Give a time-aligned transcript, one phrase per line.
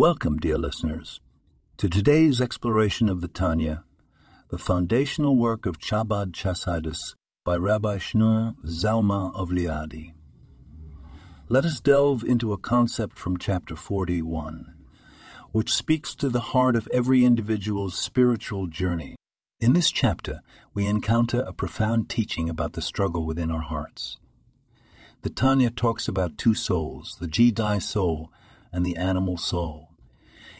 [0.00, 1.20] Welcome, dear listeners,
[1.76, 3.84] to today's exploration of the Tanya,
[4.48, 10.14] the foundational work of Chabad Chasidus by Rabbi Shneur Zalman of Liadi.
[11.50, 14.72] Let us delve into a concept from chapter 41,
[15.52, 19.16] which speaks to the heart of every individual's spiritual journey.
[19.60, 20.40] In this chapter,
[20.72, 24.16] we encounter a profound teaching about the struggle within our hearts.
[25.20, 28.32] The Tanya talks about two souls, the Jedi soul
[28.72, 29.89] and the animal soul,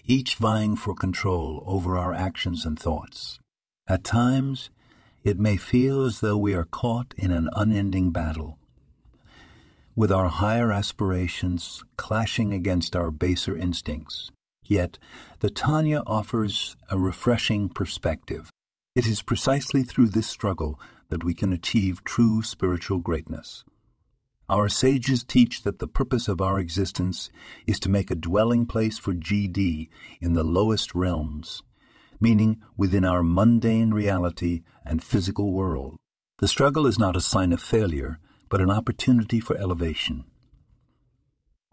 [0.05, 3.39] each vying for control over our actions and thoughts.
[3.89, 4.71] At times,
[5.23, 8.59] it may feel as though we are caught in an unending battle,
[9.95, 14.31] with our higher aspirations clashing against our baser instincts.
[14.65, 14.99] Yet,
[15.41, 18.51] the Tanya offers a refreshing perspective.
[18.95, 23.65] It is precisely through this struggle that we can achieve true spiritual greatness.
[24.51, 27.31] Our sages teach that the purpose of our existence
[27.69, 29.88] is to make a dwelling place for GD
[30.21, 31.63] in the lowest realms,
[32.21, 35.99] meaning within our mundane reality and physical world.
[36.41, 40.24] The struggle is not a sign of failure, but an opportunity for elevation.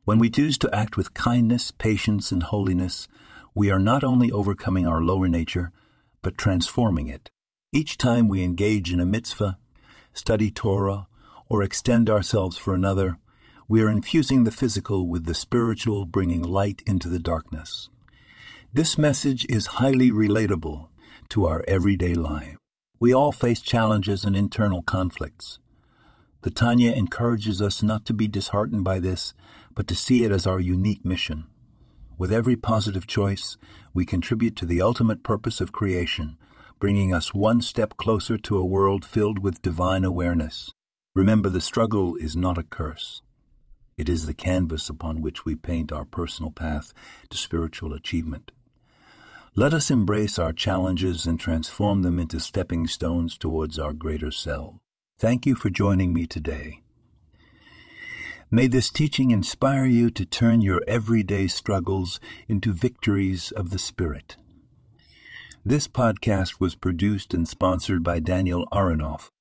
[0.04, 3.08] When we choose to act with kindness, patience, and holiness,
[3.56, 5.72] we are not only overcoming our lower nature,
[6.22, 7.32] but transforming it.
[7.74, 9.58] Each time we engage in a mitzvah,
[10.14, 11.08] study Torah,
[11.50, 13.18] or extend ourselves for another,
[13.68, 17.90] we are infusing the physical with the spiritual, bringing light into the darkness.
[18.74, 20.88] This message is highly relatable
[21.30, 22.58] to our everyday life.
[23.00, 25.60] We all face challenges and internal conflicts.
[26.42, 29.34] The Tanya encourages us not to be disheartened by this,
[29.76, 31.46] but to see it as our unique mission.
[32.18, 33.58] With every positive choice,
[33.94, 36.38] we contribute to the ultimate purpose of creation,
[36.80, 40.72] bringing us one step closer to a world filled with divine awareness.
[41.18, 43.24] Remember, the struggle is not a curse.
[43.98, 46.94] It is the canvas upon which we paint our personal path
[47.32, 48.52] to spiritual achievement.
[49.56, 54.76] Let us embrace our challenges and transform them into stepping stones towards our greater self.
[55.18, 56.84] Thank you for joining me today.
[58.52, 64.38] May this teaching inspire you to turn your everyday struggles into victories of the Spirit.
[65.66, 69.32] This podcast was produced and sponsored by Daniel Aronoff